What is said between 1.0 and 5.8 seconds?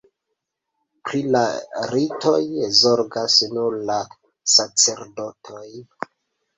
Pri la ritoj zorgas nur la sacerdotoj.